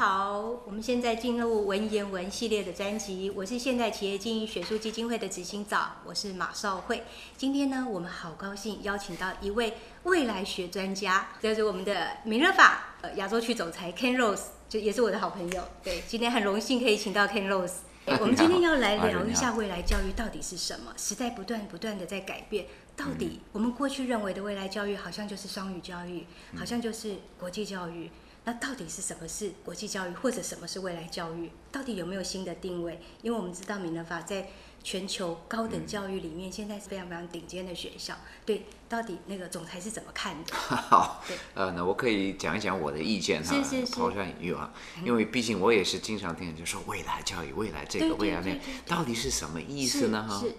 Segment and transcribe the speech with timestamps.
[0.00, 3.28] 好，我们现在进入文言文系列的专辑。
[3.36, 7.02] 我是现代企业经营学术基金会的执行长，我是马少慧。
[7.36, 15.62] 今天呢，我们好高兴邀请到一位未来学专家，就是我们的明热法呃亚洲区总裁 Ken Rose，就也是我的好朋友。
[15.84, 17.80] 对，今天很荣幸可以请到 Ken Rose。
[18.06, 20.94] 我们今天要来聊一下未来教育到底是什么？
[20.96, 22.64] 时代不断不断的在改变，
[22.96, 26.24] 到底我们过去认为的未来教育，好像就是双语教育，
[26.56, 28.10] 好像就是国际教育。
[28.50, 31.52] 那到底是什么是国际教育，或者什么是未来教育？
[31.70, 33.00] 到底有没有新的定位？
[33.22, 34.48] 因为我们知道米德法在
[34.82, 38.16] 全球高等教育里面，现在是非常非常顶尖的学校。
[38.44, 40.52] 对，到底那个总裁是怎么看的？
[40.58, 41.22] 好，
[41.54, 43.54] 呃，那我可以讲一讲我的意见哈，
[43.92, 44.72] 抛砖引玉啊，
[45.04, 50.26] 因为毕竟我也是经常听人就说未来教育，未来这个，未来那到底是什么意思呢？
[50.28, 50.52] 哈，是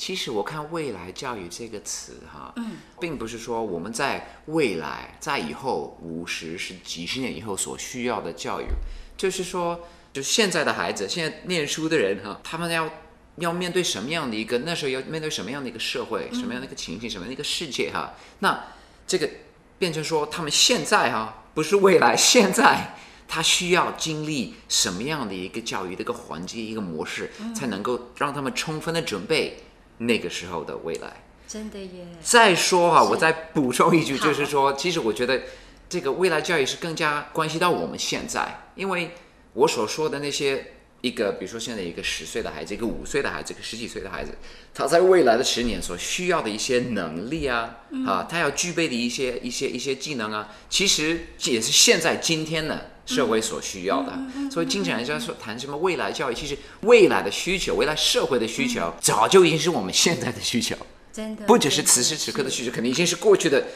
[0.00, 8.64] 其实我看“未来教育”这个词哈，嗯，并不是说我们在未来在以后五十是几十年以后所需要的教育，
[9.18, 9.78] 就是说，
[10.10, 12.88] 就现在的孩子，现在念书的人哈，他们要
[13.36, 18.58] 要面对什么样的一个那时候要面对什么样的一个社会，什么样的一个情形，什么样的一个世界哈，那
[19.06, 19.28] 这个
[19.78, 22.96] 变成说他们现在哈，不是未来，现在。
[23.32, 29.56] 他需要经历什么样的一个教育的一个环境、一个模式，才能够让他们充分的准备
[30.00, 31.22] 那个时候的未来？
[31.46, 35.42] 真的耶，再说哈，是我再补充一句，就是说，其实我觉得
[35.88, 39.10] 这个未来教育是更加关系到我们现在，因为
[39.54, 44.30] 我所说的那些一个，比如说现在一个十岁的孩子，一个五岁的孩子，一个十几岁的孩子，
[44.72, 52.92] 他在未来的十年所需要的一些能力啊，嗯啊，他要具备的一些一些一些技能啊，其实也是现在今天的。
[53.14, 60.76] 社会所需要的，嗯所以经常人家说谈什么未来教育，其实未来的需求，未来社会的需求，早就已经是我们现在的需求。
[61.12, 63.66] 真的不只是此时此刻的需求，肯定已经是过去的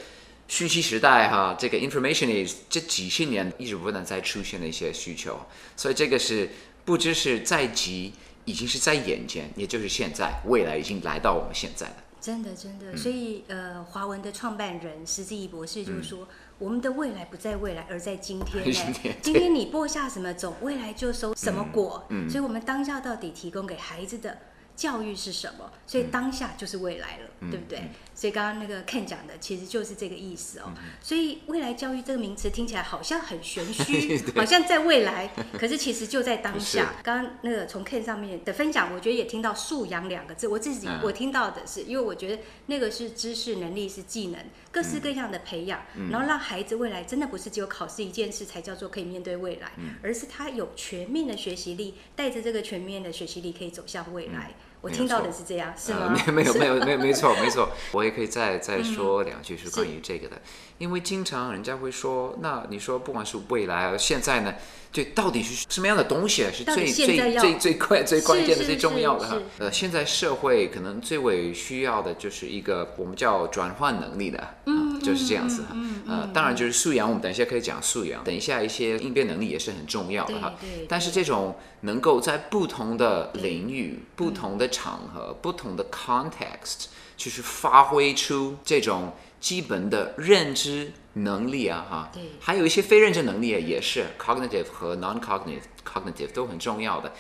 [0.47, 5.39] 讯息时代哈，这个 informationist 这几十年一直不断在出现的一些需求，
[5.77, 6.49] 所以这个是
[6.85, 8.13] 不知是在即，
[8.45, 11.97] 已经是在眼前，也就是现在，未来已经来到我们现在了。
[12.21, 12.93] 真的真嗯。
[12.93, 16.29] 的，所以呃，华文的创办人石之仪博士就是说，
[16.59, 19.17] 我们的未来不在未来，而在今天 欸。
[19.21, 22.05] 今天你播下什么种，未来就收什么果。
[22.11, 24.39] 嗯嗯所以我们当下到底提供给孩子的
[24.77, 25.71] 教育是什么？
[25.87, 27.91] 所以当下就是未来了，嗯对不对？
[28.25, 30.73] 所以刚刚那个 Ken 讲的其实就是这个意思嗯哦。
[31.03, 35.31] 所以未来教育这个名词听起来好像很玄虚， 好像在未来，
[35.61, 36.95] 可是其实就在当下。
[37.03, 41.01] 刚刚那个从 Ken 上面的分享，我觉得也听到素养两个字，我自己嗯。
[41.03, 44.41] 我听到的是，因为我觉得那个是知识、能力、是技能，
[44.73, 49.97] 各嗯式各样的培养，然后让孩子未来真的不是只有考试一件事才叫做可以面对未来，嗯。
[50.03, 54.55] 而是他有全面的学习力，带着这个全面的学习力可以走向未来。
[54.85, 56.23] 我听到的是这样，是呃吗？
[56.31, 59.71] 没有没有没有 没有没错没错，我也可以再再说两句是。
[59.71, 60.41] 关于这个的，
[60.77, 64.55] 因为经常人家会说，那你说不管是未来啊，现在呢，
[64.95, 69.37] 对，到底是什么样的东西啊是最最最最关最关键的最重要的哈？
[69.59, 75.77] 呃，现在社会可能最为需要的就是一个我们叫转换能力的，嗯，就是这样子哈。
[76.07, 80.55] 呃，当然就是素养，我们等一下可以讲素养，等一下一些应变能力也是很重要的哈。
[80.61, 86.85] 对对但是这种能够在不同的领域、不同的场合、不同的 context，
[87.17, 92.11] 就是发挥出这种基本的认知能力啊，哈。
[92.13, 97.13] 对，还有一些非认知能力啊，也是 cognitive 和 non-cognitive cognitive 都很重要的。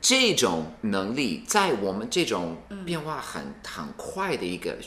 [0.00, 2.56] 这种能力在我们这种
[2.86, 4.78] 变化很很快的一个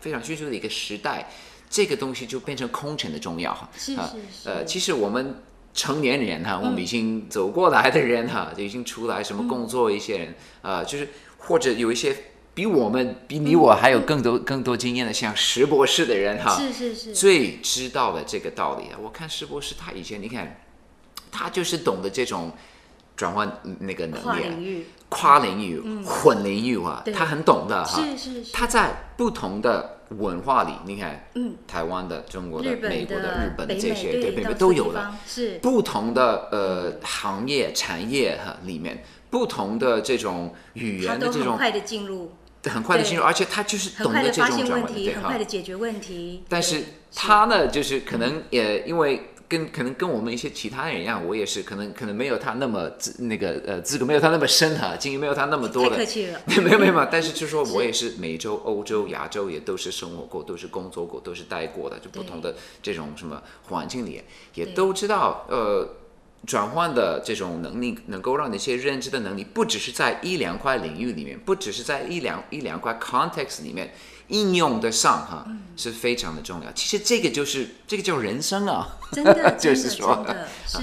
[0.00, 1.30] 非常迅速的一个时代，
[1.70, 3.70] 这个东西就变成空前的重要哈。
[3.76, 4.10] 是啊。
[4.12, 4.48] 是是。
[4.48, 5.40] 呃，其实我们
[5.72, 12.16] 成年人哈，我们已经走过来的人哈，就已经出来什么工作一些人，啊，就是或者有一些
[12.56, 18.96] 比我们比你我还有更多更多经验的，像石博士的人哈，是是是，最知道的这个道理啊。
[18.98, 20.64] 我看石博士他以前你看，
[21.30, 22.50] 他就是懂得这种
[23.14, 28.00] 转换那个能力啊跨领，域，跨领域、混领域啊，他很懂的哈。
[28.00, 35.14] 是是是，他在不同的文化里，你看，嗯，台湾的、中国的、美国的、日本的这些，美对，北美到处地都有了。
[35.26, 35.58] 是。
[35.58, 42.32] 不同的呃行业、产业哈里面，不同的这种语言的这种很快的进入，对
[42.70, 45.38] 很快的进入，而且他就是懂得这种转换的，对哈很快。
[45.38, 46.42] 的解决问题。
[46.48, 46.82] 但是
[47.14, 64.22] 他呢，就是可能也因为跟可能跟我们一些其他人一样，我也是可能可能没有他那么资那个呃资格没有他那么深哈，经验没有他那么多的太客，气了， 没有没有没有，但是就说我也是美洲、欧洲、亚洲也都是生活过，都是工作过，都是待过的，就不同的这种什么环境里，
[64.54, 65.88] 也都知道呃。
[66.46, 73.92] 转换的这种能力，能够让你一些认知的能力，不只是在一两块领域里面，不只是在一两一两块 context 里面
[74.28, 75.46] 应用得上哈，
[75.76, 76.72] 是非常的重要。
[76.72, 80.24] 其实这个就是这个叫人生啊，真的， 就是说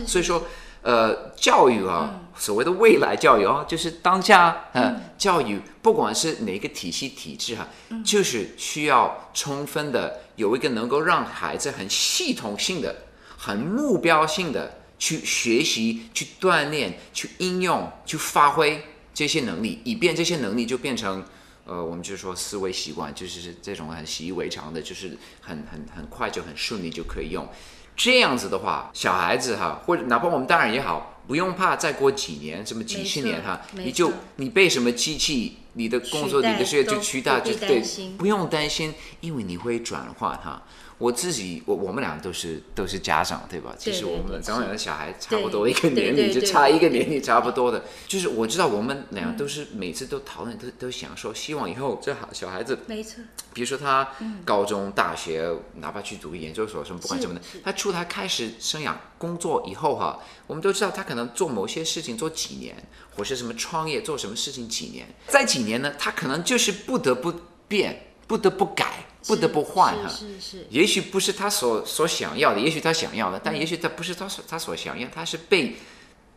[0.05, 0.45] 所以说，
[0.81, 7.67] 呃，教育啊，所谓的未来教育啊，就是当下呃教育，不管是哪个体系体制哈，
[8.03, 12.93] 就是需要充分的有一个能够让孩子很系统性的、
[13.37, 18.81] 很目标性的去学习、去锻炼、去应用、去发挥
[19.13, 21.25] 这些能力，以便这些能力就变成。
[21.65, 27.47] 呃，我们就说思维习惯，就是这种很习以为常的，就是很很很快就很顺利就可以用。
[27.95, 37.81] 这样子的话，小孩子哈，或者哪怕我们大人也好，不用怕再过几年，什么几十年哈，你就你被什么机器，你的工作、你的事业就取代，就对，
[38.17, 40.63] 不用担心，因为你会转换哈。
[41.03, 43.75] 我自己，我我们俩都是都是家长，对吧？
[43.77, 47.83] 其实我们两个小孩差不多一个年龄，就差一个年龄差不多的。
[48.07, 53.21] 就是我知道我们俩都是每次都讨论，都都想说，希望以后这小孩子，没错。
[53.53, 54.11] 比如说他
[54.45, 62.77] 高中、大学，哪怕去读研究所什么，不管什么的，他出来开始生涯工作以后哈，我们都知道他可能做某些事情做几年，
[63.17, 67.33] 或是什么创业做什么事情几年，在几年呢，他可能就是不得不
[67.67, 69.07] 变，不得不改。
[69.25, 75.75] 不得不换哈，是是，也许不是他所所想要的，也许他想要的，但也许他不是他所他所想要，他是被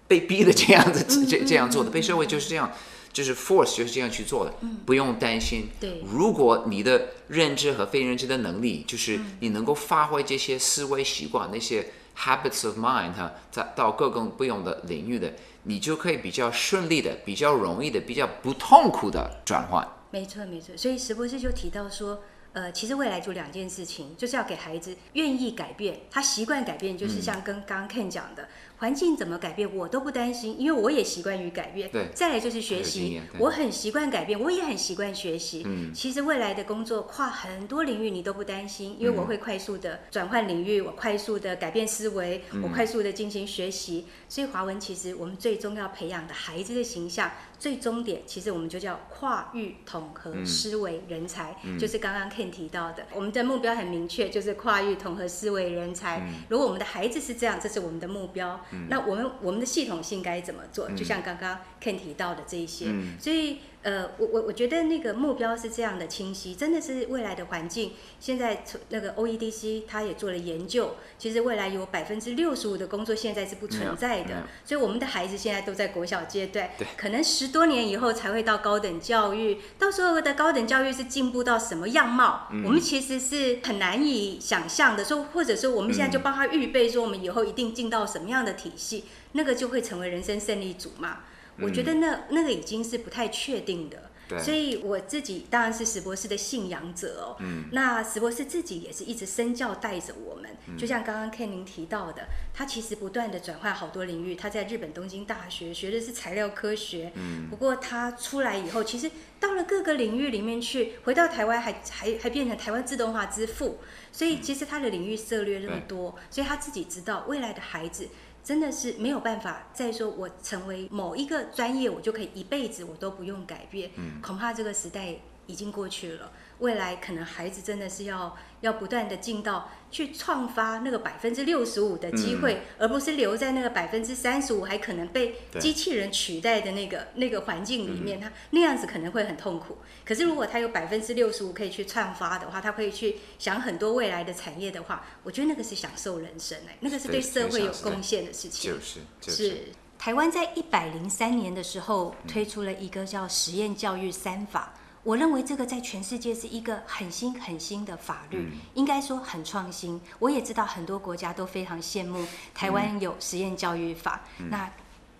[0.06, 2.70] 被逼的这样子这这样做的，被社会就是这样，
[3.12, 4.54] 就是 force 就是这样去做的，
[4.84, 5.68] 不用担心。
[5.80, 15.34] 对，如果你的认知和非认知的能力，就是你能够发挥这些思维习惯，那些 habits of mind 哈，在到各个不同的领域的，
[15.64, 19.84] 你就可以比较顺利的、比较容易的、比较不痛苦的转换。
[20.12, 22.22] 没错没错，所以石博士就提到说。
[22.56, 31.90] 呃，其实未来就两件事情，就是要给孩子愿意改变，他习惯改变，就是像跟刚刚 Ken 讲的，环境怎么改变我都不担心，因为我也习惯于改变。
[31.90, 35.62] 对，再来就是学习，我很习惯改变，我也很习惯学习。
[35.64, 44.06] 嗯，其实未来的工作跨很多领域你都不担心，因为我会快速的转换领域，我快速的改变思维，我快速的进行学习。
[44.28, 47.30] 所以华文其实我们最终要培养的孩子的形象。
[47.58, 56.28] 最终点其实我们就叫跨域统合思维人才，就是刚刚 Ken 提到的，我们的目标很明确，就是跨域统合思维人才。
[56.50, 60.88] 如果我们的孩子是这样，这是我们的目标，那我们我们的系统性该怎么做？
[60.90, 62.86] 就像刚刚 Ken 提到的这一些，
[63.18, 63.58] 所以。
[63.86, 67.92] 呃，我我我觉得那个目标是这样的清晰，真的是未来的环境。
[68.18, 74.42] 现在那个 OEDC 他也做了研究，其实未来有百分之六十五的工作现在是不存在的。
[74.64, 79.58] 所以我们的孩子现在都在国小阶段，可能十多年以后才会到高等教育。
[79.78, 85.04] 到时候的高等教育是进步到什么样貌，我们其实是很难以想象的。
[85.04, 91.18] 说或者说我们现在就帮他预备，说我们以后一定进到什么样的体系，那个就会成为人生胜利组嘛。
[91.60, 94.10] 我觉得那那个已经是不太确定的，
[94.42, 97.36] 所以我自己当然是史博士的信仰者哦。
[97.72, 104.34] 那史博士自己也是一直身教带着我们，就像刚刚 Ken 您提到的，他其实不断的转换好多领域。
[104.34, 107.12] 他在日本东京大学学的是材料科学，
[107.48, 109.10] 不过他出来以后，其实
[109.40, 113.78] 到了各个领域里面去，回到台湾还还还变成台湾自动化之父。
[114.12, 118.08] 所以其实他的领域涉略那么多，所以他自己知道未来的孩子。
[118.46, 123.90] 真的是没有办法再说，我成为某一个专业，我就可以一辈子我都不用改变。
[124.22, 125.16] 恐怕这个时代
[125.46, 126.32] 已经过去了。
[126.58, 139.76] 未来可能孩子真的是要要不断的进到去创发那个百分之六十五的机会，而不是留在那个百分之三十五还可能被机器人取代的那个那个环境里面，他那样子可能会很痛苦。
[140.02, 148.72] 可是如果他有百分之六十五可以去创发的话，他可以去想很多未来的产业的话，我觉得那个是享受人生哎，那个是对社会有贡献的事情。
[148.72, 149.58] 就是是
[149.98, 154.72] 台湾在一百零三年的时候推出了一个叫实验教育三法。
[155.06, 160.00] 我认为这个在全世界是一个很新很新的法律，应该说很创新。
[160.18, 164.22] 我也知道很多国家都非常羡慕台湾有实验教育法。
[164.50, 164.68] 那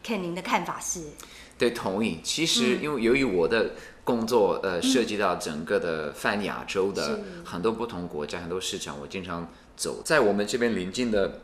[0.02, 1.05] 看您的看法是？
[1.57, 2.19] 对，同意。
[2.25, 11.43] 其实因为由于我的工作呃涉及到整个的泛亚洲的很多不同国家很多市场，我经常走在我们这边临近的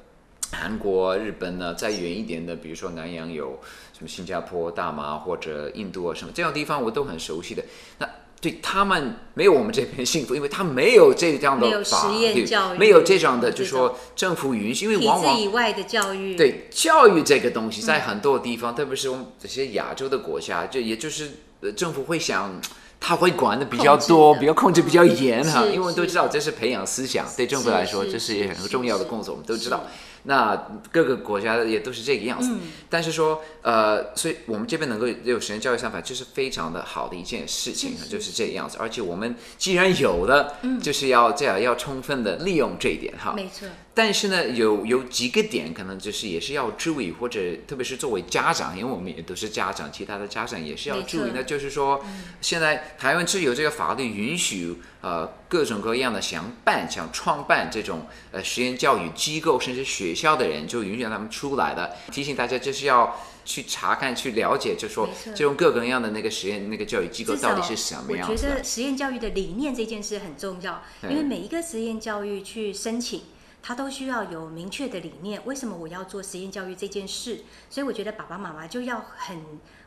[0.51, 3.61] 韩国、日本呢，再远一点的，比如说南洋有
[3.93, 7.65] 什么新加坡、大马或者印度啊什么这样地方，我都很熟悉的。
[8.01, 8.09] 那
[8.43, 12.45] 对他们没有我们这边幸福，因为他没有这样的法律，
[12.77, 21.31] 没有这样的，就说政府允许，因为往往以外的教育，对教育这个东西，在很多地方，特别是我们这些亚洲的国家，就也就是
[21.77, 22.61] 政府会想，
[22.99, 29.87] 他会管的比较多，比较控制比较严哈，因为我们都知道这是培养思想，对政府来说这是很重要的工作，我们都知道。
[30.25, 30.55] 那
[30.91, 32.51] 各个国家也都是这个样子。
[32.53, 38.77] 嗯但是说，呃，所以我们这边能够有实验教育想法，就是非常的好的一件事情，是是就是这个样子。
[38.79, 43.33] 而且我们既然有的，就是要这样要充分的利用这一点哈。
[43.35, 51.31] 没错，但是呢，有有几个点可能就是也是要注意，或者特别是作为家长，因为我们也都是家长，其他的家长也是要注意。
[51.35, 52.05] 那就是说，
[52.43, 61.95] 现在台湾是有这个法律允许呃各种各样的想办、想创办这种呃实验教育机构，甚至学校的人，就允许让他们出来的。
[62.11, 63.15] 提醒大家，就是要。
[63.45, 68.63] 去查看、去了解，就说这种各种各样的那个实验、那个教育机构到底是什么样我觉得。
[68.63, 73.23] 实验教育的理念这件事很重要，因为每一个实验教育去申请。
[73.61, 77.43] 它都需要有明确的理念，为什么我要做实验教育这件事？
[77.71, 79.39] 所以我觉得爸爸妈妈就要很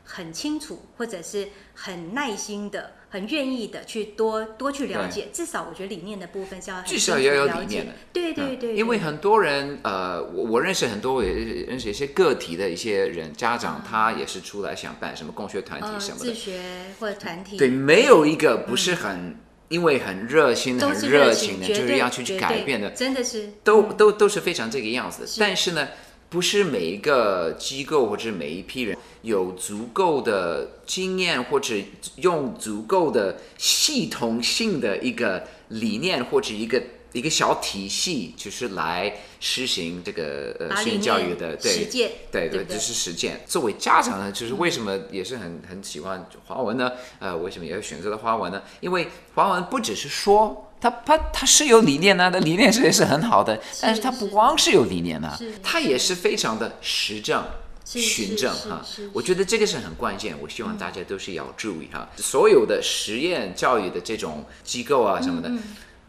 [0.06, 5.26] 很清楚，或者是很耐心的、很愿意的去多多去了解。
[5.32, 7.92] 至少我觉得理念的部分是要很至少要有理念的。
[8.12, 16.24] 对对对，对因为很多人，呃，我我认识很多，我也认识一些个体的一些人，家长他也是出来想办什么共学团体呃什么的。
[16.26, 16.60] 自，学
[17.00, 19.36] 或者团体，对，没有一个不是很、
[19.68, 23.50] 因为很热心、都很热情，的，就是要去去改变的，真的是。
[23.64, 25.24] 都都都是非常这个样子。
[25.24, 25.28] 的。
[25.40, 25.88] 但是呢，
[26.28, 31.74] 不是每一个机构或者每一批人有足够的经验，或者
[32.16, 43.40] 用足够的系统性的一个理念或者一个一个小体系，就是来实行这个呃把理实验教育的对实践，对对，对对这是实践。
[43.46, 46.92] 作为家长呢，就是为什么也是很很喜欢华文呢？
[47.20, 48.62] 呃，为什么也要选择了华文呢？
[48.80, 57.44] 因为华文不只是说，它它它是有理念呢，它理念是也是很好的，但是他不光是有理念呢是，它也是非常的实证。
[57.88, 62.08] 循证哈我觉得这个是很关键，我希望大家都是要注意哈。
[62.16, 65.48] 所有的实验教育的这种机构啊什么的，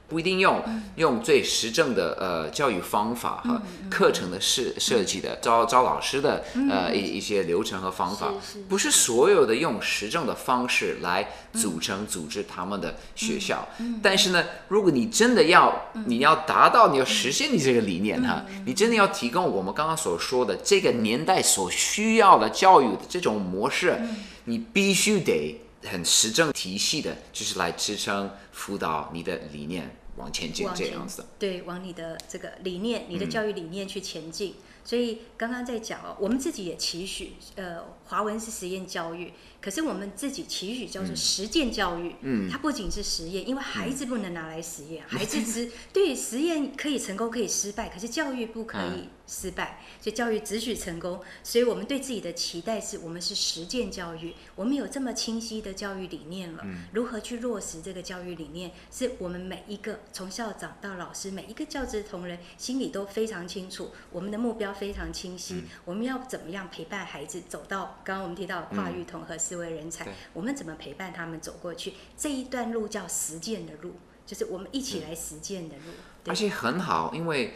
[0.08, 0.64] 不一定用
[0.96, 8.32] 用最实证的呃教育方法和课程的设设计的招招老师的呃一一些流程和方法
[8.70, 13.68] 不是所有的用实证的方式来组成组织他们的学校。
[14.02, 24.00] 但是呢，如果你真的要你要达到你要实现你这个理念哈，你真的要提供我们刚刚所说的这个年代所需要的教育的这种模式，
[24.46, 25.62] 你必须得。
[25.84, 31.26] 很实证体系的，就是来支撑辅导你的理念往前进这样子。
[31.38, 34.56] 对，往你的这个理念、你的嗯教育理念去前进。
[34.84, 39.34] 所以刚刚在讲哦，我们自己也期许，呃，华文是实验教育，
[39.68, 42.16] 可是我们自己期许叫做实践教育。
[42.22, 42.50] 嗯。
[42.50, 51.20] 它不仅是实验，因为孩子不能拿来实验，孩子只 对实验可以成功可以失败，可是教育不可嗯以失败，所以教育只许成功。
[51.44, 56.84] 所以我们对自己的期待是我们是实践教育，我们有这么清晰的教育理念了，嗯。
[56.94, 65.64] 如何去落实这个教育理念，是我们每一个从校长到老师，每一个教职同仁心里都非常清楚，我们的目标非常清晰，嗯。
[65.84, 71.94] 我们要怎么样陪伴孩子走到刚刚我们提到的跨域统合思维人才，我们怎么陪伴他们走过去？
[72.18, 73.96] 这一段路叫实践的路，
[74.26, 75.92] 就是我们一起来实践的路。
[76.24, 76.32] 对。
[76.32, 77.54] 而且很好，因为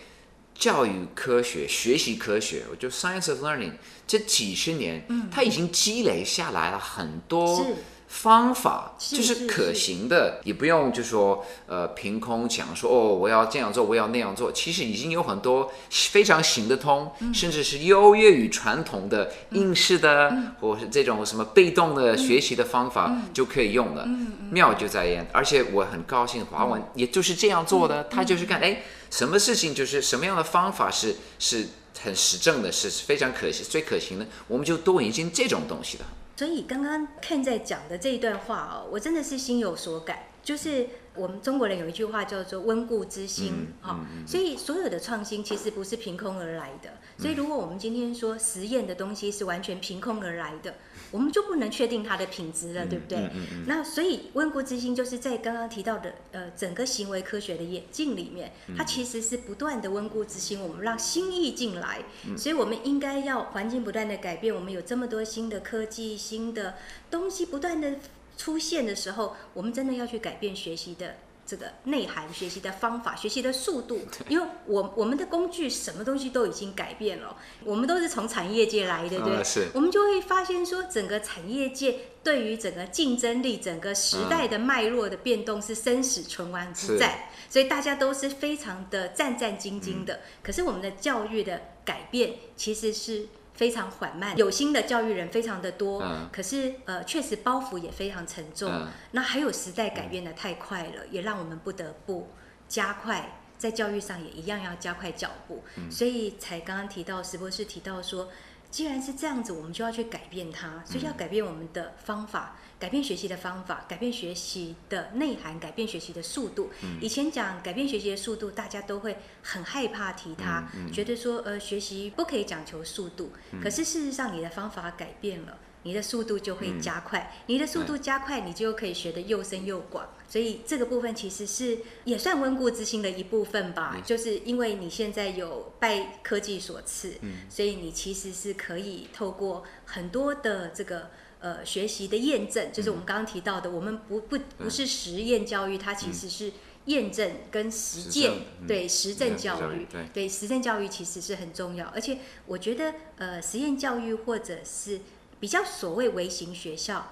[0.53, 3.73] 教育科学、学习科学，我觉得 science of learning
[4.05, 7.75] 这几十年，它已经积累下来了很多是
[8.13, 24.05] 方法，就是是可行的，也不用就说呃凭空讲说哦我要这样做，我要那样做，其实已经有很多非常行得通，甚至是优越于传统的应试的，或是这种什么被动的学习的方法就可以用了。
[24.51, 31.65] 妙就在焉，而且我很高兴华文也就是这样做的，他就是看哎什么事情就是什么样的方法是是
[32.03, 36.03] 很实证的，是非常可行最可行的，我们就多引进这种东西的。
[36.41, 40.23] 所以刚刚 Ken 在讲的这一段话哦，我真的是心有所感。
[40.41, 46.93] 就是我们中国人有一句话叫做“温故知新”哈、所以所有的创新其实不是凭空而来的。
[47.19, 50.73] 所以如果我们今天说实验的东西是完全凭空而来的，
[51.11, 53.29] 我们就不能确定它的品质了，对不对？
[53.67, 61.99] 那所以温故知新就是在刚刚提到的呃整个行为科学的眼镜里面，它其实是不断的温故知新，我们让新意进来，
[62.37, 66.75] 所以我们应该要环境不断的改变，我们有这么多新的科技、新的
[67.09, 67.97] 东西不断的
[68.37, 71.15] 出现的时候，我们真的要去改变学习的。
[71.51, 79.35] 这个内涵、学习的方法、学习的速度，因为我我们的工具什么东西都已经改变了，我们都是从产业界来的，对不对？
[79.35, 90.21] 呃是我们就会发现说，整个产业界对于整个竞争力、整个时代的脉络的变动是生死存亡之战，所以大家都是非常的战战兢兢的。
[90.41, 98.71] 可是我们的教育的改变其实是非常缓慢，有心的教育人非常的多，嗯可是呃，确实包袱也非常沉重。
[98.71, 102.29] 嗯那还有时代改变的太快了，也让我们不得不
[102.67, 105.63] 加快在教育上也一样要加快脚步。
[105.89, 108.29] 所以才刚刚提到石博士提到说，
[108.69, 112.55] 既然是这样子，我们就要去改变它，所以要改变我们的方法。
[112.81, 116.71] 改变学习的方法，改变学习的内涵，改变学习的速度。
[116.99, 123.33] 以前讲改变学习的速度，大家都会很害怕提它，觉得说呃学习不可以讲求速度。
[123.61, 127.31] 可是事实上，你的方法改变了，你的速度就会加快。
[127.45, 130.09] 你的速度加快，你就可以学得又深又广。
[130.27, 134.01] 所以这个部分其实是也算温故知新的一部分吧。
[134.03, 137.13] 就是因为你现在有拜科技所赐，
[137.47, 141.11] 所以你其实是可以透过很多的这个。
[141.41, 146.53] 呃，学习的验证就是我们刚刚提到的，我们不不不是实验教育，它其实是
[146.85, 148.31] 验证跟实践，
[148.67, 151.87] 对实证教育，对实证教育其实是很重要。
[151.87, 155.01] 而且我觉得，呃，实验教育或者是
[155.39, 157.11] 比较所谓微型学校，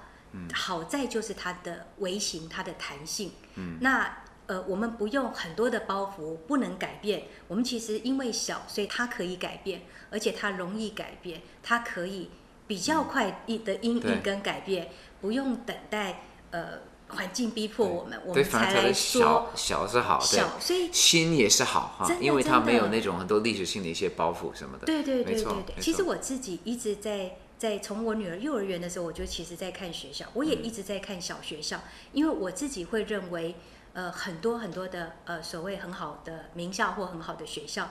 [0.53, 3.31] 好在就是它的微型，它的弹性。
[3.55, 7.23] 嗯，那呃，我们不用很多的包袱，不能改变。
[7.47, 9.81] 我们其实因为小，所以它可以改变，
[10.11, 12.29] 而且它容易改变，它可以。
[12.69, 14.89] 比较快一的因应跟改变，
[15.21, 16.21] 不用等待
[16.51, 24.85] 呃环境逼迫我们，我们才来说小是好，小所以心也是好哈，因为它没有那种很多历史性的一些包袱什么的。
[24.85, 31.81] 对对对对对，其实我自己一直在在从我女儿幼儿园的时候，我就其实在看学校，我也一直在看小学校，
[32.13, 33.55] 因为我自己会认为
[33.93, 37.89] 呃很多很多的呃所谓很好的名校或很好的学校，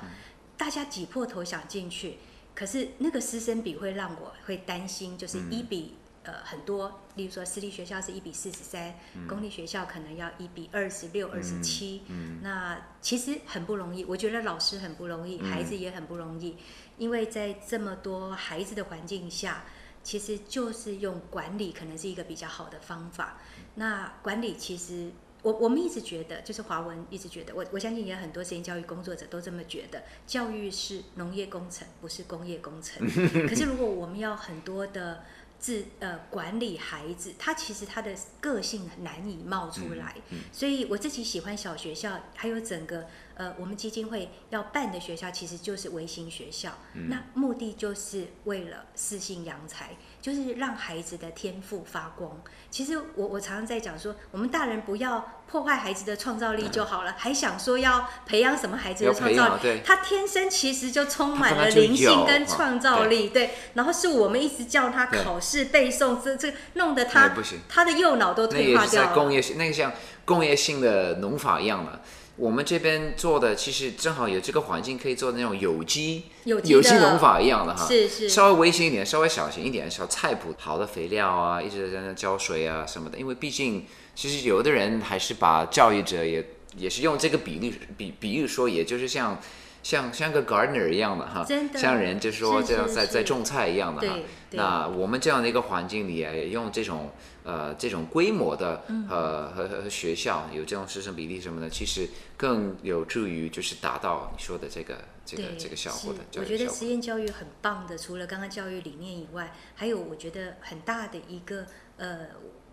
[0.57, 2.19] 大家挤破头想进去。
[2.59, 8.93] 可是那个师生比会让我会担心，就是一比呃很多，例如说私立学校是一比四十三，
[9.29, 12.03] 公立学校可能要一比二十六、二十七，
[12.43, 14.05] 那其实很不容易。
[14.07, 16.57] 我觉得老师很不容易，孩子也很不容易，
[16.97, 19.65] 因为在这么多孩子的环境下，
[20.03, 23.39] 其实就是用管理可能是一个比较好的方法。
[23.77, 25.13] 那管理其实。
[25.49, 33.03] 我我们一直觉得，就是华文一直觉得，我我相信也有很多实验教育工作者都这么觉得，教育是农业工程，不是工业工程。
[33.49, 35.25] 可是如果我们要很多的
[35.59, 40.17] 自呃管理孩子，他其实他的个性难以冒出来。
[40.53, 43.07] 所以我自己喜欢小学校，还有整个
[43.39, 46.71] 呃我们基金会要办的学校，其实就是微型学校。
[47.09, 49.97] 那目的就是为了四性扬才。
[50.21, 52.43] 就是让孩子的天赋发光。
[52.71, 59.81] 其实我我常常在讲说，我们大人不要破坏孩子的创造力就好了，还想说要培养什么孩子的创造力？
[59.85, 63.51] 他天生其实就充满了灵性跟创造力，对。
[63.75, 67.31] 然后是我们一直叫他考试背诵，这这弄得他
[67.69, 69.15] 他的右脑都退化掉了。
[69.15, 69.93] 工业那个像
[70.25, 72.03] 工业性的农法一样的。
[72.39, 83.19] 我们这边做的其实正好有这个环境，可以做那种有机有机农法一样的哈，是是，稍微微型一点，稍微小型一点，小菜谱，好的肥料啊，一直在那浇水啊什么的。
[83.19, 86.45] 因为毕竟，其实有的人还是把教育者也
[86.77, 89.41] 也是用这个比例比比喻说，也就是像
[89.83, 94.17] 像像个 gardener 一样的哈，像人就是说这样在在种菜一样的哈。
[94.51, 97.11] 那我们这样的一个环境里也用这种。
[97.45, 106.19] 呃，这种规模的呃和和学校有这种师生比例什么的，其实更有助于就是达到你说的这个这个这个效果的。
[106.39, 111.65] 我觉得实验教育很棒的，除了刚刚教育理念以外，还有我觉得很大的一个
[111.97, 112.27] 呃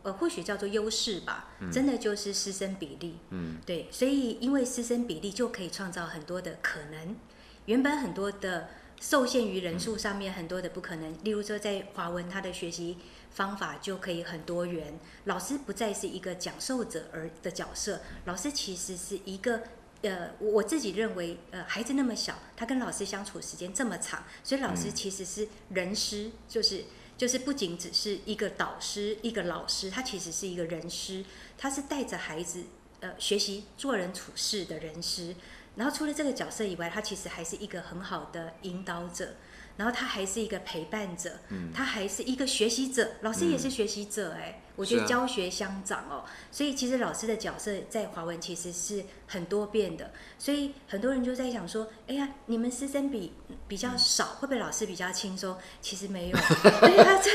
[0.06, 3.18] 呃，或许叫做优势吧，真的就是师生比例。
[3.32, 7.18] 嗯，对，所以因为师生比例就可以创造很多的可能，
[7.66, 8.70] 原本很多的
[9.02, 12.98] 受限于人数上面很多的不可能，例如说在华文他的学习。
[13.36, 19.62] 方法就可以很多元，老师不再是一个讲授者而的角色，老师其实是一个，
[20.04, 26.86] 呃，我自己认为，呃，孩子那么小，他跟老师相处时间这么长，所以老师其实是人师，就是
[27.18, 31.24] 就是不仅只是一个导师，一个老师，他其实是一个人师，
[31.58, 32.64] 他是带着孩子，
[33.00, 35.36] 呃，学习做人处事的人师，
[35.76, 39.36] 然后除了这个角色以外，他其实还是一个很好的引导者。
[39.78, 41.32] 然后他还是一个陪伴者，
[41.74, 53.34] 他还是一个学习者，老师也是学习者哎，我觉得教学相长哦，所以其实老师的角色在华文其实是很多变的，所以很多人就在想说，哎呀，你们师生比
[53.68, 55.58] 比较少，会不会老师比较轻松？
[55.82, 56.38] 其实没有，
[56.80, 57.32] 对啊，这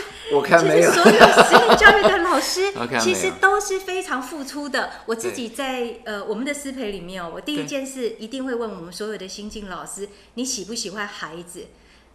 [0.58, 4.90] 其实所有实验教育的老师 其实都是非常付出的。
[5.06, 11.66] 我自己在呃我们的师培里面哦，我第一件事一定会问我们所有的新进老师，你喜不喜欢孩子？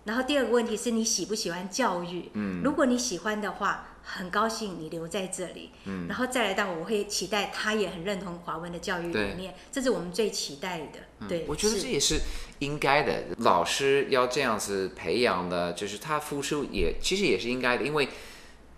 [0.05, 2.29] 然后第二个问题是你喜不喜欢教育？
[2.33, 5.71] 嗯，如果你喜欢的话，很高兴你留在这里。
[5.85, 11.27] 嗯，然后再来到我会期待他也很认同华文的教育理念，这是我们最期待的。
[11.27, 12.21] 对，我觉得这也是
[12.59, 13.23] 应该的。
[13.39, 18.07] 老师要这样子培养的，就是他付出也其实也是应该的，因为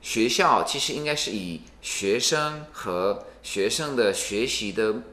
[0.02, 5.04] 学校其实应该是以学生和学生的学习的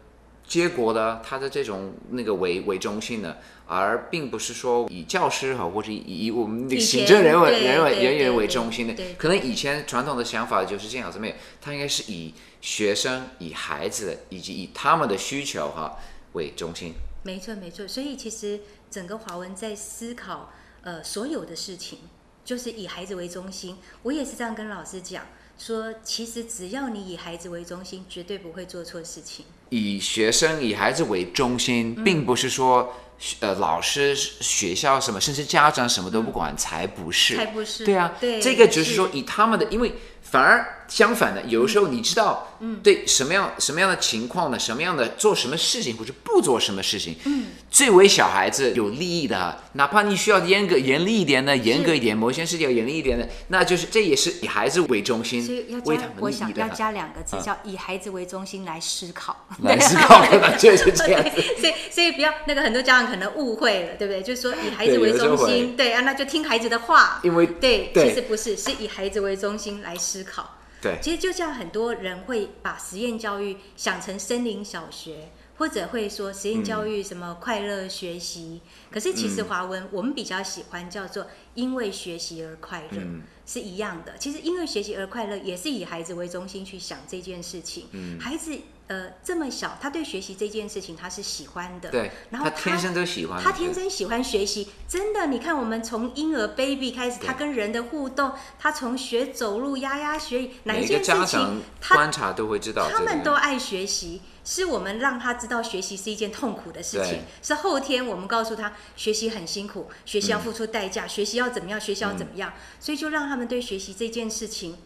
[0.46, 15.96] 结果的他的这种那个为为中心的，而并不是说以教师哈或者以以我们那个以前行政人为人为人员为中心的对，可能以前传统的想法就是这样子，没有，他应该是以学生、以孩子以及以他们的需求哈
[16.34, 16.94] 为中心。
[17.22, 17.88] 没错，没错。
[17.88, 22.00] 所以其实整个华文在思考呃所有的事情，
[22.44, 23.78] 就是以孩子为中心。
[24.02, 25.24] 我也是这样跟老师讲
[25.58, 29.46] 说，其实只要你以孩子为中心，绝对不会做错事情。
[29.70, 32.94] 以学生、以孩子为中心，嗯并不是说
[33.40, 37.36] 呃老师、学校什么，甚至家长什么都不管，才不是。
[37.36, 37.84] 才不是。
[37.84, 39.94] 对啊，对，这个就是说以他们的，因为
[40.24, 44.58] 反而相反的，有时候你知道，嗯，对什么样什么样的情况呢？
[44.58, 56.68] 什么样的做什么事情，或者不做什么事情，嗯，最为小孩子有利益的，哪怕你需要严格严厉一点的，严格一点，某些事情要严厉一点的，那就是这也是以孩子为中心所以要，加为他，们我想要。
[56.68, 59.46] 加两个字，叫以孩子为中心来思考。
[59.62, 61.30] 来思考， 可能就是这样子。
[61.60, 64.22] 所以，所以不要那个很多家长可能误会了，对不对？
[64.22, 67.20] 就是说以孩子为中心，对啊，那就听孩子的话。
[67.22, 70.58] 因为对，对其实不是，是以孩子为中心来思考。
[70.82, 78.60] 对其实就像很多人会把实验教育想成森林小学，或者会说实验教育什么快乐学习。
[78.90, 84.18] 可是其实华文我们比较喜欢叫做因为学习而快乐，嗯是一样的。
[84.18, 87.86] 其实因为学习而快乐也是以孩子为中心去想这件事情。
[87.92, 88.54] 嗯孩子
[88.86, 103.04] 呃这么小，他对学习这件事情他是喜欢的，对，然后他天生都喜欢，他天生喜欢学习，真的，你看我们从婴儿 baby 开始，他跟人的互动，他从学走路、牙牙学语，哪一件事情他观察都会知道这他个。
[103.06, 114.76] 们都爱学习，是我们让他知道学习是一件痛苦的事情，是后天我们告诉他学习很辛苦，学习要付出代嗯价，学习要怎么样，学习要怎么样，所以就让他们对学习这件事情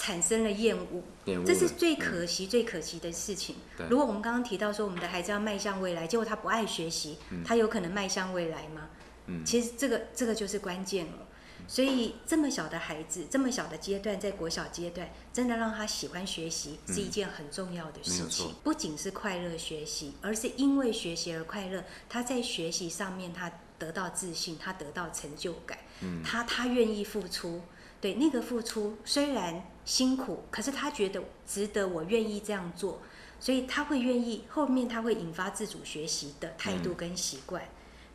[0.00, 1.02] 产生了厌恶。
[1.26, 3.56] 厌恶这是最嗯可惜、最可惜的事情。
[3.90, 8.88] 如果我们刚刚提到说我们的孩子要迈向未来，结果他不爱学习，他有可能迈向未来吗？
[9.26, 11.26] 嗯其实这个这个就是关键了。
[11.68, 18.54] 所以这么小的孩子，这么小的阶段，在国小阶段，真的让他喜欢学习是一件很重要的事情错。
[18.64, 21.84] 不仅是快乐学习，而是因为学习而快乐。
[22.08, 27.60] 他在学习上面，他得到自信，他得到成就感，嗯他他愿意付出。
[28.00, 33.00] 对那个付出虽然辛苦，可是他觉得值得，我愿意这样做，
[33.38, 34.44] 所以他会愿意。
[34.48, 37.62] 后面他会引发自主学习的态度跟习惯。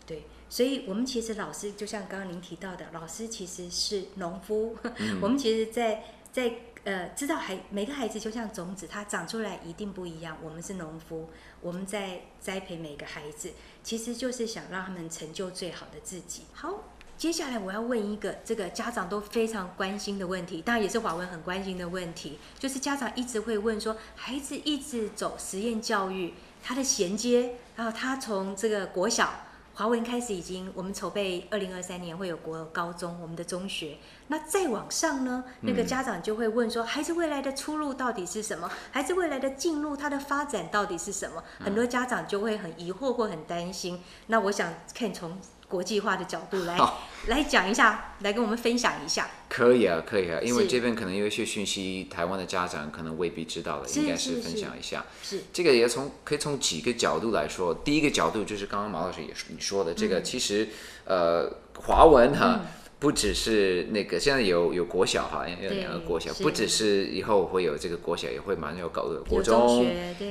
[0.08, 4.76] 对，所以我们其实老师就像刚刚您提到的，老师其实是农夫。
[5.22, 6.52] 我们其实在，在
[6.84, 10.36] 呃知道孩每个孩子就像种子，它长出来一定不一样。
[10.42, 11.30] 我们是农夫，
[11.62, 13.52] 我们在栽培每个孩子，
[13.84, 16.44] 其实就是想让他们成就最好的自己。
[16.54, 16.84] 好。
[17.18, 29.34] 接下来我要问一个这个家长都非常关心的问题，当然也是华文很关心的问题，就是家长一直会问说，孩子一直走实验教育，他的衔接，然后他从这个国小
[29.74, 33.98] 华文开始已经，我们筹备二零二三年会有国高中，我们的中学。
[34.28, 38.70] 那再往上呢，那个家长就会问说，孩子未来的出路到底是什么？
[38.92, 41.44] 孩子未来的进入他的发展到底是什么？
[41.60, 44.02] 很多家长就会很疑惑或很担心。
[44.28, 45.38] 那我想看从
[45.76, 46.80] 国际化的角度来
[47.28, 49.30] 来讲一下，来跟我们分享一下。
[49.50, 55.04] 可以啊，可以啊，因为这边可能有一些讯息，台湾的家长可能未必知道的，应该是分享一下。
[55.22, 57.74] 是这个也从可以从几个角度来说。
[57.74, 60.70] 第一个角度就是刚刚毛老师也说你说的，这嗯个其实
[61.04, 62.62] 呃华文哈。
[62.98, 69.86] 不只是那个，现在有有国小哈，有对两个国小，不只是以后会有这个国小，也会马上有高国有中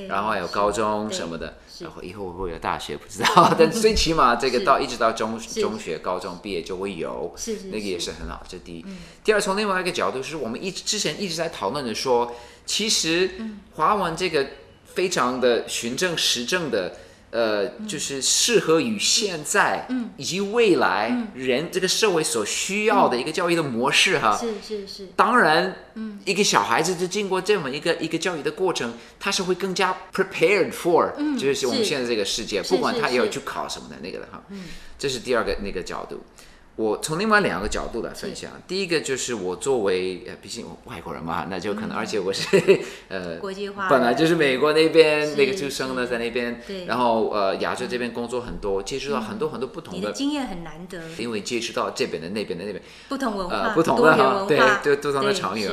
[0.07, 8.85] 然后还有高中什么的，然后以后会不会有大学不知道，但 最起码这个到一直到中中学、高中毕业就会有，是是那个也是是很好，这第一。
[9.23, 13.29] 第二，从另外一个角度是我们一直之前一直在讨论的说，其实
[13.75, 14.47] 华文这个
[14.85, 16.97] 非常的循证实证的。
[17.31, 24.37] 呃，就是适合于现在以及未来人这个社会所需要的一个教育的模式哈。
[24.37, 26.19] 是是是，当然，嗯。
[26.23, 33.13] 一个小孩子就经过这么一个一个教育的过程，他是会更加 prepared for，、就是我们现在这个世界，不管他是是。
[33.13, 34.41] 也有去考什么的那个的哈。
[34.49, 34.65] 嗯。
[34.97, 36.23] 这是第二个那个角度。
[36.77, 38.51] 我从另外两个角度来分享。
[38.67, 42.45] 第一个就是我作为呃，毕竟我外国人嘛，那就可能，而且我是
[43.07, 52.83] 呃，国际化本来就是美国那边那个出生的，在那边对，然后呃，亚洲这边工作很多，接触到很多很多不同的，你的经验很难得，因为接触到这边的那边的那边。
[53.07, 55.69] 不同文化，呃不同的哈对文化，对不同的对场域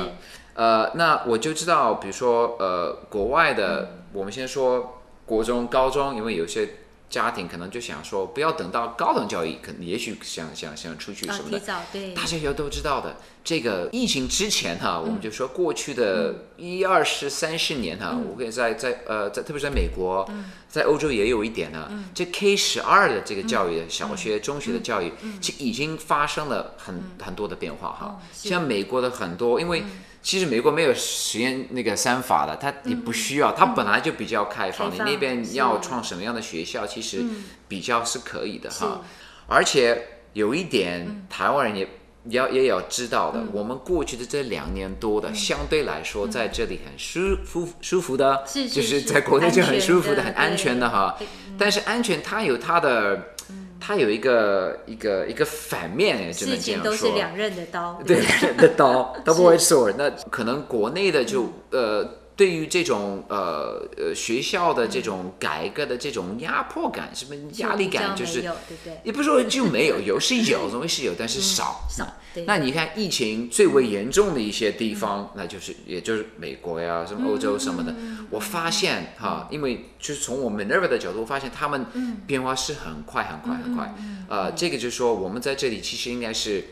[0.54, 6.68] 呃，那我就知道，比如说呃，国外的，我们先说国中、高中，因为有些
[7.12, 11.58] 家庭可能就想说，不要等到高等教育，可能也许想想想出去啊什么的。
[11.58, 12.14] 提早对。
[12.14, 20.26] 大家也都知道的，这个疫情之前哈，我们就说过去的一二十三十年哈，我可以在在呃在特别是在美国，
[20.70, 21.90] 在欧洲也有一点呢。
[22.14, 28.22] 这 K 十二的这个教育，小学、中学的教育，其实已经发生了很很多的变化哈。
[28.32, 29.84] 像美国的很多，因为
[30.22, 37.24] 其实美国没有实验那个三法的，它也不需要，它本来就比较开放，你那边要创什么样的学校，其实
[37.66, 38.84] 比较是可以的是。
[38.84, 39.00] 哈。
[39.48, 41.88] 而且有一点，台湾人也
[42.30, 43.46] 要也要知道嗯。
[43.46, 51.16] 的，我们过去的这两年多的，相对来说在这里很舒服舒服的，就是是在国内就很舒服的很安全的哈。
[51.18, 51.26] 对。
[51.62, 53.16] 但是安全它有它的，
[53.78, 57.06] 它有一个一个一个反面，只能这事情都是。
[57.12, 59.94] 两刃的刀，对两刃的刀，double edged sword。
[59.96, 68.42] 那可能国内的就呃，对于这种呃呃学校的这种改革的这种压迫感，什么压力感，就是？
[69.04, 71.86] 也不是说就没有，有是有，总会是 有，但是少。
[71.90, 72.06] 少
[72.46, 77.94] 那你看疫情最为严重的一些地方，那就是也就是美国呀，什么欧洲什么的。
[78.30, 81.86] 我发现哈，因为就是从我们 Minerva 的角度，我发现他们
[82.26, 83.94] 变化是很快很快很快。
[84.28, 86.64] 呃，这个就是说我们在这里其实应该是。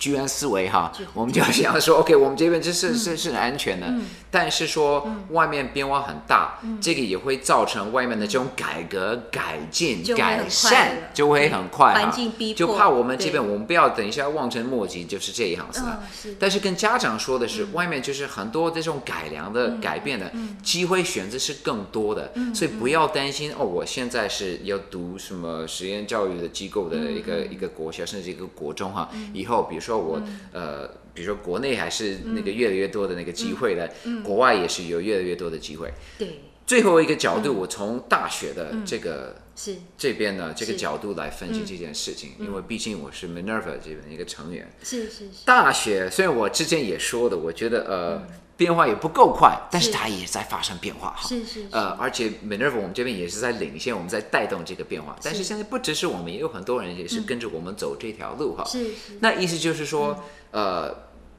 [0.00, 3.86] 居安思危哈，我们就要想说， OK，我们这边这是是是很安全的，
[4.30, 12.58] 但是说外面变化很大，这个也会造成外面的这种改革、改进改善就会很快环境逼迫。
[12.58, 16.00] 就怕我们这边我们不要等一下望尘莫及，就是这样子的。
[16.00, 20.32] 嗯是但是跟家长说的是，外面就是很多这种改良的、改变的
[20.62, 30.22] 机会选择是更多的，所以不要担心哦，我现在是要读什么实验教育的机构的一个、一个国小，甚至一个国中哈，以后比如说我、
[30.52, 30.88] 呃。
[31.12, 35.92] 比如说，国内还是那个越来越多的那个机会的，国外也是有越来越多的机会。
[36.16, 36.42] 对。
[36.64, 39.74] 最后一个角度，我从大学的这个是。
[39.98, 44.70] 这边呢这个角度来分析这件事情，因为毕竟我是 Minerva 这边的一个成员。
[44.84, 48.22] 是是是，大学虽然我之前也说的，我觉得呃、
[48.60, 51.26] 变化也不够快，但是是它也在发生变化哈。
[51.26, 55.16] 是是是呃，而且 Minerva 我们这边也是在领先，我们在带动这个变化。
[55.22, 58.62] 但是现在不只是我们，也有很多人也是跟着我们走这条路哈。
[58.66, 60.94] 是是那意思就是说，呃，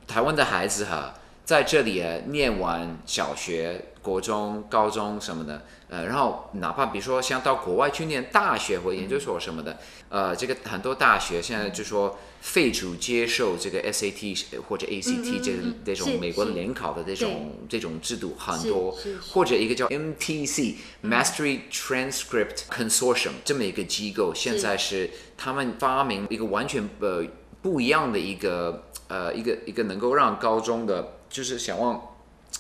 [0.07, 1.13] 台湾的孩子哈，
[1.45, 9.77] 在这里呃念完小学、国中、高中什么的，呃，然后哪怕比如说像到国外去念大学或研究所什么的，
[10.08, 18.97] 呃，这个很多大学现在就说废除接受这个 SAT 或者 ACT 这嗯这种美国的联考的这种这种制度很多
[19.34, 27.25] 或者一个叫 MTC Mastery Transcript Consortium 这么一个机构，现在是他们发明一个完全呃
[27.62, 32.15] 不一样的一个呃一个一个能够让高中的就是想往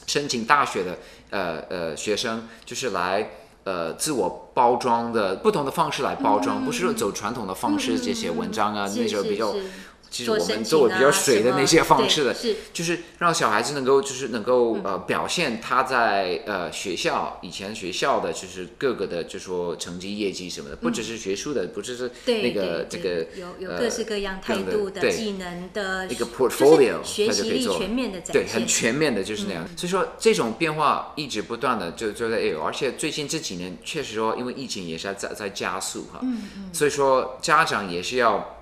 [0.07, 0.99] 申请大学的
[1.31, 3.27] 呃呃学生，就是来
[3.63, 9.53] 呃自我包装的不同的方式来包装，不是说走传统的方式这些文章啊，是那时候比较
[10.11, 12.57] 其实我们作为比较啊水的那些方式的，对是。
[12.71, 14.83] 就是让小孩子能够就是能够嗯。
[14.83, 29.65] 呃表现他在呃学校以前学校的就是各个的就说成绩业绩什么的，不只是学术的，不只是那个这个有有呃各式各样态度的、对技能的一个 portfolio，学习力它就可以做全面的展对，很全面的，就是那样。
[29.77, 36.43] 所以说这种变化一直不断的就就在有，而且最近这几年确实说，因为疫情也是在在在加速哈，嗯。
[36.73, 38.60] 所以说家长也是要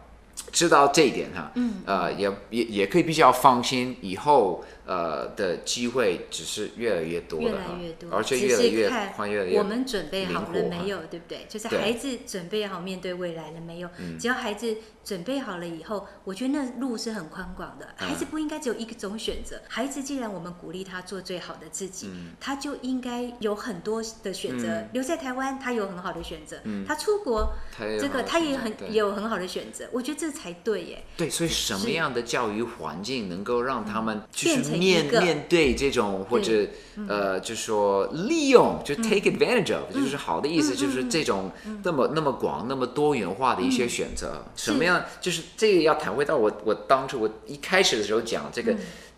[0.51, 1.75] 知道这一点哈，嗯。
[1.85, 11.45] 呃，也也也可以比较放心，以后呃的机会只是越来越多越来越多，而且只越来越是看宽，越来越我们准备好了没有，对不对？
[11.47, 13.89] 就是孩子准备好面对未来了没有？
[14.19, 14.75] 只要孩子
[15.05, 17.85] 准备好了以后，我觉得那路是很宽广的。
[17.99, 19.61] 嗯孩子不应该只有一种选择。
[19.67, 24.83] 孩子既然我们鼓励他做最好的自己，嗯他就应该有很多的选择。
[24.93, 29.87] 留在台湾，他有很好的选择；嗯他出国，这个他也很有很好的选择。
[29.91, 31.03] 我觉得这才对耶。
[31.15, 36.65] 对，所以什么样的教育环境能够让他们变成面面对这种或者
[37.07, 41.51] 呃，就说利用，就 take advantage of，就是好的意思，就是这种
[41.83, 45.03] 那么那么广、那么多元化的一些选择，什么样？
[45.19, 48.75] 就是这个要谈回到我我当初我一开始的时候讲这个。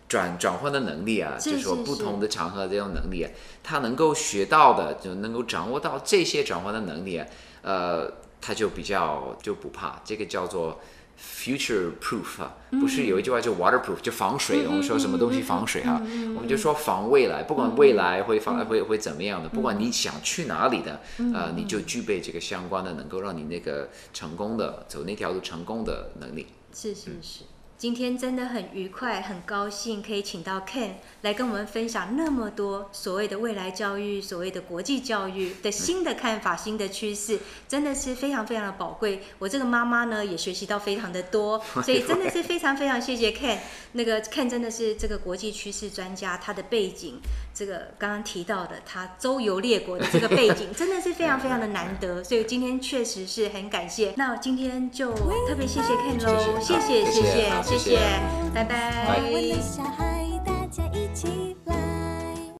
[0.08, 1.86] 转转换的能力啊，是就是说是是。
[1.86, 3.30] 不同的场合这种能力啊，
[3.62, 7.26] 他能够学到的，就能够掌握到这些转换的能力啊，
[7.62, 10.78] 呃，他就比较就不怕，这个叫做
[11.22, 14.66] future proof 啊，不是有一句话叫 waterproof，就防水。
[14.66, 16.02] 我们说什么东西防水啊？
[16.34, 21.00] 我们就说防未来，不管未来会防会会怎么样的，不管你想去哪里的，
[21.32, 26.46] 呃，你就具备这个相关的，能够让你那个成功的走那条路成功的能力。
[26.74, 27.44] 是是是，
[27.82, 30.90] 今天真的很愉快，很高兴可以请到 Ken
[31.22, 39.24] 来跟我们分享那么多所谓的未来教育、所谓的国际教育的新的看法、新的趋势，真的是非常非常的宝贵。
[39.40, 43.58] 我这个妈妈呢也学习到非常的多， 所以真的是非常非常谢谢 Ken。
[43.94, 47.20] 那个 Ken 真的是这个国际趋势专家，他的背景，
[47.52, 52.22] 这个刚刚提到的他周游列国的这个背景， 真的是非常非常的难得。
[52.22, 54.14] 所以今天确实是很感谢。
[54.16, 55.12] 那今天就
[55.48, 57.71] 特别谢谢 Ken 喽，谢谢谢谢。
[57.72, 57.98] 谢谢
[58.52, 59.18] 拜拜。